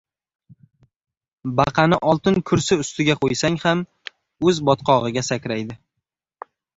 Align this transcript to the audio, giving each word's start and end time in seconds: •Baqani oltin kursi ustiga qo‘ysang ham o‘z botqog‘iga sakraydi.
•Baqani 1.59 1.99
oltin 2.13 2.37
kursi 2.51 2.77
ustiga 2.83 3.15
qo‘ysang 3.25 3.57
ham 3.65 3.83
o‘z 4.53 4.63
botqog‘iga 4.71 5.23
sakraydi. 5.29 5.77